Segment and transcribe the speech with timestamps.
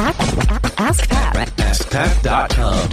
[0.00, 1.48] Ask Pat.
[1.56, 2.88] AskPat.com.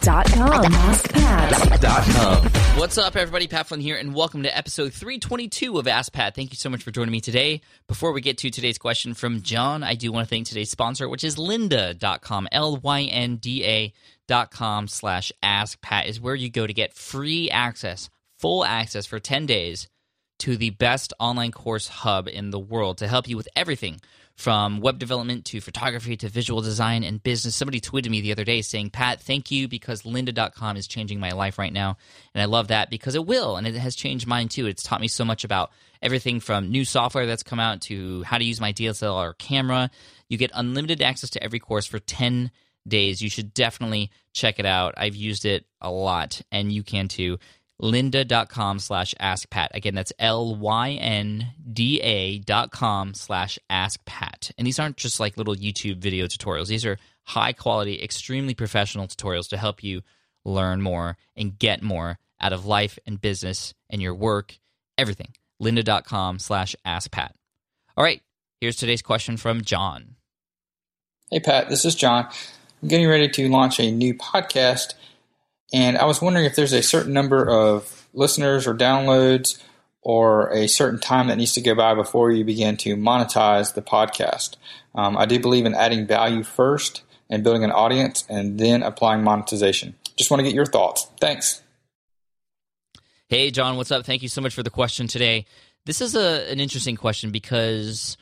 [0.00, 0.72] Dot com.
[0.72, 2.78] AskPat.
[2.78, 3.48] What's up, everybody?
[3.48, 6.36] Pat Flynn here, and welcome to episode 322 of Ask Pat.
[6.36, 7.60] Thank you so much for joining me today.
[7.88, 11.08] Before we get to today's question from John, I do want to thank today's sponsor,
[11.08, 13.92] which is lynda.com, L-Y-N-D-A
[14.28, 19.06] dot com slash Ask Pat is where you go to get free access, full access
[19.06, 19.88] for 10 days
[20.42, 24.00] to the best online course hub in the world to help you with everything
[24.34, 27.54] from web development to photography to visual design and business.
[27.54, 31.30] Somebody tweeted me the other day saying, Pat, thank you because lynda.com is changing my
[31.30, 31.96] life right now.
[32.34, 33.56] And I love that because it will.
[33.56, 34.66] And it has changed mine too.
[34.66, 35.70] It's taught me so much about
[36.02, 39.92] everything from new software that's come out to how to use my DSLR camera.
[40.28, 42.50] You get unlimited access to every course for 10
[42.88, 43.22] days.
[43.22, 44.94] You should definitely check it out.
[44.96, 47.38] I've used it a lot and you can too
[47.80, 49.68] lynda.com slash askpat.
[49.74, 51.48] Again, that's L-Y-N-D-A
[52.40, 54.52] dot com slash askpat.
[54.58, 56.68] And these aren't just like little YouTube video tutorials.
[56.68, 60.02] These are high quality, extremely professional tutorials to help you
[60.44, 64.58] learn more and get more out of life and business and your work,
[64.98, 65.32] everything.
[65.62, 67.30] lynda.com slash askpat.
[67.96, 68.20] All right,
[68.60, 70.16] here's today's question from John.
[71.30, 72.28] Hey, Pat, this is John.
[72.82, 74.94] I'm getting ready to launch a new podcast,
[75.72, 79.60] and I was wondering if there's a certain number of listeners or downloads
[80.02, 83.82] or a certain time that needs to go by before you begin to monetize the
[83.82, 84.56] podcast.
[84.94, 89.22] Um, I do believe in adding value first and building an audience and then applying
[89.22, 89.94] monetization.
[90.16, 91.08] Just want to get your thoughts.
[91.20, 91.62] Thanks.
[93.28, 94.04] Hey, John, what's up?
[94.04, 95.46] Thank you so much for the question today.
[95.86, 98.18] This is a, an interesting question because,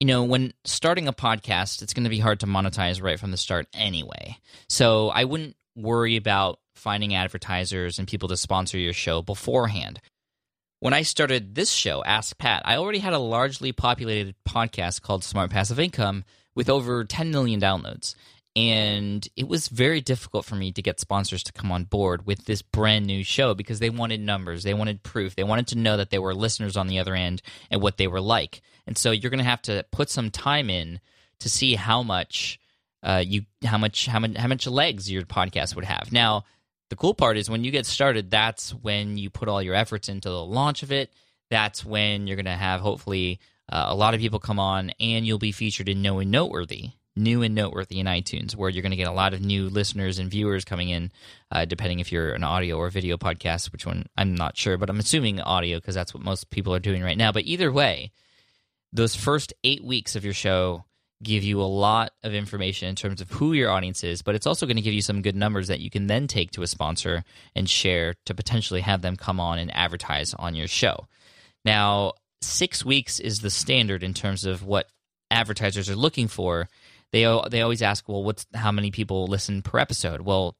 [0.00, 3.30] you know, when starting a podcast, it's going to be hard to monetize right from
[3.30, 4.38] the start anyway.
[4.68, 10.00] So I wouldn't worry about finding advertisers and people to sponsor your show beforehand.
[10.80, 15.24] When I started this show, Ask Pat, I already had a largely populated podcast called
[15.24, 18.14] Smart Passive Income with over 10 million downloads.
[18.56, 22.44] And it was very difficult for me to get sponsors to come on board with
[22.44, 25.96] this brand new show because they wanted numbers, they wanted proof, they wanted to know
[25.96, 28.62] that there were listeners on the other end and what they were like.
[28.86, 31.00] And so you're going to have to put some time in
[31.40, 32.60] to see how much
[33.02, 36.12] uh, you how much how much how much legs your podcast would have.
[36.12, 36.44] Now,
[36.94, 40.08] the cool part is when you get started, that's when you put all your efforts
[40.08, 41.12] into the launch of it.
[41.50, 45.26] That's when you're going to have hopefully uh, a lot of people come on, and
[45.26, 48.92] you'll be featured in New and Noteworthy, New and Noteworthy in iTunes, where you're going
[48.92, 51.10] to get a lot of new listeners and viewers coming in,
[51.50, 53.72] uh, depending if you're an audio or video podcast.
[53.72, 56.78] Which one I'm not sure, but I'm assuming audio because that's what most people are
[56.78, 57.32] doing right now.
[57.32, 58.12] But either way,
[58.92, 60.84] those first eight weeks of your show
[61.22, 64.46] give you a lot of information in terms of who your audience is, but it's
[64.46, 66.66] also going to give you some good numbers that you can then take to a
[66.66, 71.06] sponsor and share to potentially have them come on and advertise on your show.
[71.64, 74.88] Now, six weeks is the standard in terms of what
[75.30, 76.68] advertisers are looking for.
[77.12, 80.22] They they always ask, well, what's how many people listen per episode?
[80.22, 80.56] Well,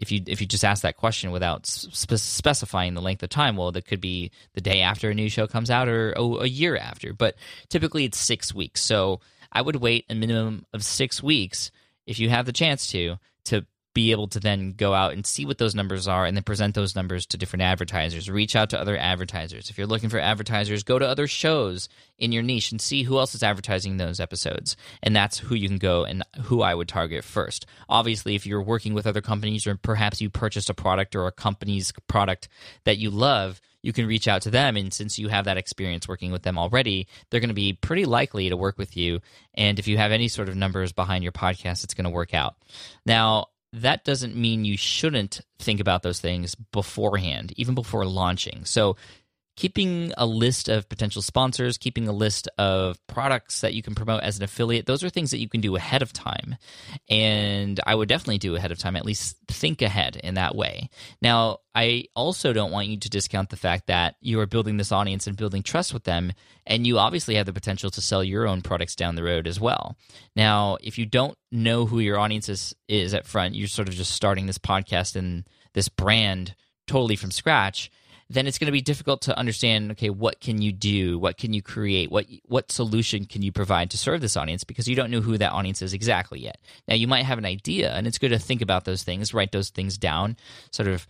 [0.00, 3.56] if you if you just ask that question without spe- specifying the length of time,
[3.56, 6.76] well, that could be the day after a new show comes out or a year
[6.76, 7.12] after.
[7.12, 7.36] But
[7.68, 8.80] typically, it's six weeks.
[8.80, 9.20] So
[9.52, 11.70] I would wait a minimum of six weeks
[12.06, 15.44] if you have the chance to to be able to then go out and see
[15.44, 18.30] what those numbers are and then present those numbers to different advertisers.
[18.30, 19.68] Reach out to other advertisers.
[19.68, 23.18] If you're looking for advertisers, go to other shows in your niche and see who
[23.18, 24.76] else is advertising those episodes.
[25.02, 27.66] And that's who you can go and who I would target first.
[27.88, 31.32] Obviously, if you're working with other companies or perhaps you purchased a product or a
[31.32, 32.48] company's product
[32.84, 34.76] that you love, you can reach out to them.
[34.76, 38.04] And since you have that experience working with them already, they're going to be pretty
[38.04, 39.20] likely to work with you.
[39.54, 42.34] And if you have any sort of numbers behind your podcast, it's going to work
[42.34, 42.56] out.
[43.04, 48.64] Now, that doesn't mean you shouldn't think about those things beforehand, even before launching.
[48.64, 48.96] So,
[49.60, 54.22] keeping a list of potential sponsors, keeping a list of products that you can promote
[54.22, 56.56] as an affiliate, those are things that you can do ahead of time.
[57.10, 60.88] And I would definitely do ahead of time, at least think ahead in that way.
[61.20, 64.92] Now, I also don't want you to discount the fact that you are building this
[64.92, 66.32] audience and building trust with them,
[66.64, 69.60] and you obviously have the potential to sell your own products down the road as
[69.60, 69.94] well.
[70.34, 73.94] Now, if you don't know who your audience is, is at front, you're sort of
[73.94, 76.54] just starting this podcast and this brand
[76.86, 77.90] totally from scratch
[78.30, 81.18] then it's going to be difficult to understand okay what can you do?
[81.18, 82.10] What can you create?
[82.10, 84.64] What what solution can you provide to serve this audience?
[84.64, 86.60] Because you don't know who that audience is exactly yet.
[86.88, 89.52] Now you might have an idea and it's good to think about those things write
[89.52, 90.36] those things down
[90.70, 91.06] sort of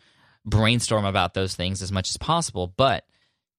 [0.46, 2.66] brainstorm about those things as much as possible.
[2.66, 3.04] But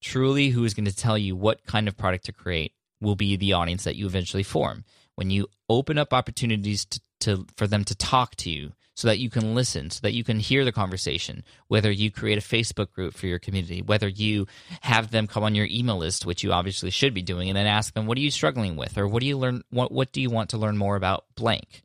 [0.01, 3.35] truly who is going to tell you what kind of product to create will be
[3.35, 4.83] the audience that you eventually form.
[5.15, 9.19] When you open up opportunities to, to for them to talk to you so that
[9.19, 12.91] you can listen, so that you can hear the conversation, whether you create a Facebook
[12.91, 14.47] group for your community, whether you
[14.81, 17.67] have them come on your email list, which you obviously should be doing, and then
[17.67, 18.97] ask them, what are you struggling with?
[18.97, 21.81] Or what do you learn what what do you want to learn more about blank?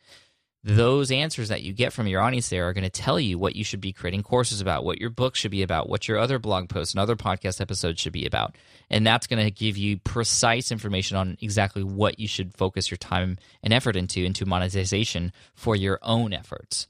[0.66, 3.54] Those answers that you get from your audience there are going to tell you what
[3.54, 6.40] you should be creating courses about, what your book should be about, what your other
[6.40, 8.56] blog posts and other podcast episodes should be about.
[8.90, 12.98] And that's going to give you precise information on exactly what you should focus your
[12.98, 16.88] time and effort into into monetization for your own efforts.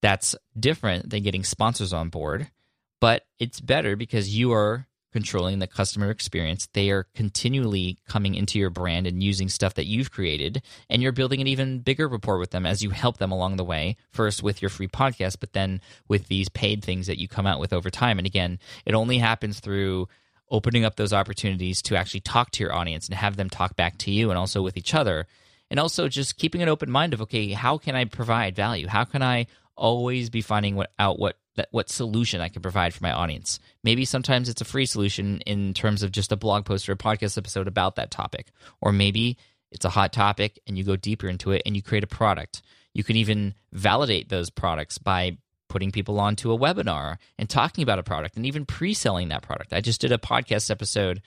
[0.00, 2.50] That's different than getting sponsors on board,
[2.98, 6.68] but it's better because you are controlling the customer experience.
[6.74, 10.60] They are continually coming into your brand and using stuff that you've created,
[10.90, 13.64] and you're building an even bigger rapport with them as you help them along the
[13.64, 13.96] way.
[14.10, 17.60] First with your free podcast, but then with these paid things that you come out
[17.60, 18.18] with over time.
[18.18, 20.06] And again, it only happens through
[20.50, 23.96] opening up those opportunities to actually talk to your audience and have them talk back
[24.00, 25.26] to you and also with each other.
[25.70, 28.86] And also just keeping an open mind of okay, how can I provide value?
[28.86, 29.46] How can I
[29.76, 33.58] always be finding what, out what that what solution I can provide for my audience.
[33.82, 36.96] Maybe sometimes it's a free solution in terms of just a blog post or a
[36.96, 38.48] podcast episode about that topic.
[38.80, 39.38] Or maybe
[39.72, 42.62] it's a hot topic and you go deeper into it and you create a product.
[42.92, 45.38] You can even validate those products by
[45.68, 49.72] putting people onto a webinar and talking about a product and even pre-selling that product.
[49.72, 51.20] I just did a podcast episode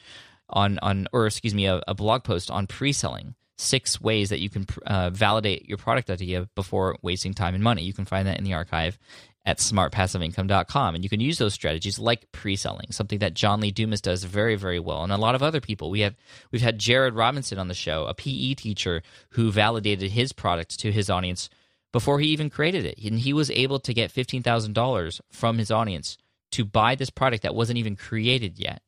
[0.49, 4.49] on on or excuse me a, a blog post on pre-selling six ways that you
[4.49, 7.83] can uh, validate your product idea before wasting time and money.
[7.83, 8.97] You can find that in the archive
[9.45, 10.95] at smartpassiveincome.com.
[10.95, 14.55] And you can use those strategies like pre-selling, something that John Lee Dumas does very,
[14.55, 15.89] very well, and a lot of other people.
[15.89, 16.15] We have
[16.51, 19.01] we've had Jarrod Robinson on the show, a PE teacher
[19.31, 21.49] who validated his product to his audience
[21.91, 22.97] before he even created it.
[23.03, 26.17] And he was able to get $15,000 from his audience
[26.51, 28.81] to buy this product that wasn't even created yet.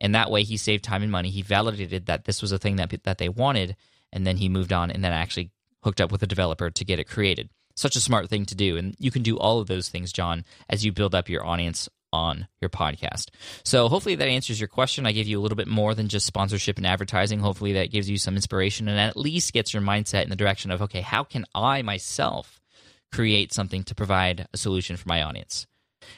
[0.00, 1.30] And that way he saved time and money.
[1.30, 3.76] He validated that this was a thing that that they wanted
[4.12, 5.50] and then he moved on and then actually
[5.82, 8.76] hooked up with a developer to get it created such a smart thing to do.
[8.76, 11.88] And you can do all of those things, John, as you build up your audience
[12.12, 13.28] on your podcast.
[13.64, 15.06] So hopefully that answers your question.
[15.06, 17.38] I gave you a little bit more than just sponsorship and advertising.
[17.38, 20.70] Hopefully that gives you some inspiration and at least gets your mindset in the direction
[20.70, 22.60] of, okay, how can I myself
[23.12, 25.66] create something to provide a solution for my audience?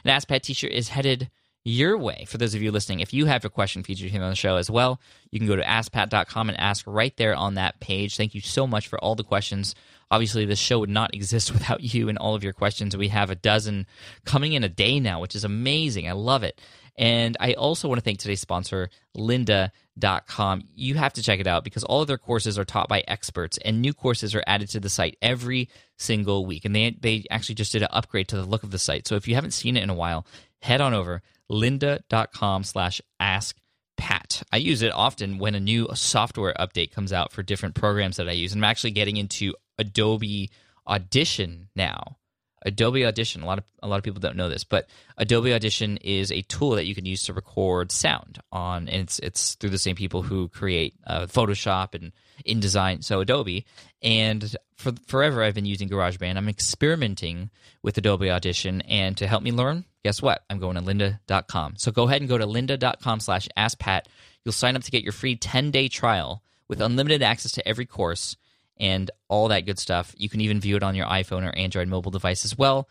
[0.04, 1.30] An Ask Pat is headed
[1.64, 2.24] your way.
[2.26, 4.56] For those of you listening, if you have a question featured here on the show
[4.56, 8.16] as well, you can go to askpat.com and ask right there on that page.
[8.16, 9.74] Thank you so much for all the questions.
[10.10, 12.96] Obviously, this show would not exist without you and all of your questions.
[12.96, 13.86] We have a dozen
[14.24, 16.08] coming in a day now, which is amazing.
[16.08, 16.60] I love it.
[16.96, 20.62] And I also want to thank today's sponsor, lynda.com.
[20.74, 23.58] You have to check it out because all of their courses are taught by experts
[23.64, 26.64] and new courses are added to the site every single week.
[26.64, 29.06] And they, they actually just did an upgrade to the look of the site.
[29.06, 30.26] So if you haven't seen it in a while,
[30.60, 33.56] head on over lynda.com slash ask
[33.96, 34.42] Pat.
[34.50, 38.28] I use it often when a new software update comes out for different programs that
[38.28, 38.52] I use.
[38.52, 40.50] I'm actually getting into Adobe
[40.86, 42.16] Audition now.
[42.62, 43.42] Adobe Audition.
[43.42, 46.42] A lot of a lot of people don't know this, but Adobe Audition is a
[46.42, 49.96] tool that you can use to record sound on, and it's it's through the same
[49.96, 52.12] people who create uh, Photoshop and
[52.46, 53.02] InDesign.
[53.02, 53.66] So Adobe,
[54.02, 56.36] and for forever I've been using GarageBand.
[56.36, 57.50] I'm experimenting
[57.82, 60.42] with Adobe Audition, and to help me learn, guess what?
[60.50, 61.74] I'm going to lynda.com.
[61.76, 64.02] So go ahead and go to lynda.com slash askpat.
[64.44, 67.86] You'll sign up to get your free 10 day trial with unlimited access to every
[67.86, 68.36] course
[68.80, 70.14] and all that good stuff.
[70.16, 72.88] You can even view it on your iPhone or Android mobile device as well.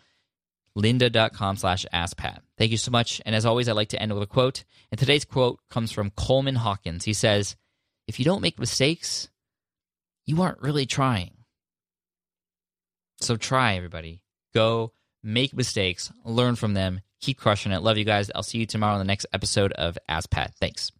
[0.77, 2.39] lynda.com slash askpat.
[2.57, 3.21] Thank you so much.
[3.25, 4.63] And as always, I like to end with a quote.
[4.91, 7.03] And today's quote comes from Coleman Hawkins.
[7.03, 7.55] He says,
[8.07, 9.29] If you don't make mistakes,
[10.25, 11.31] you aren't really trying.
[13.19, 14.21] So try, everybody.
[14.53, 14.93] Go
[15.23, 17.81] make mistakes, learn from them, keep crushing it.
[17.81, 18.31] Love you guys.
[18.33, 20.53] I'll see you tomorrow on the next episode of Ask Pat.
[20.59, 20.91] Thanks.